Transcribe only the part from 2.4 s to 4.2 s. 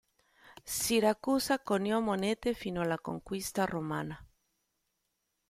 fino alla conquista romana.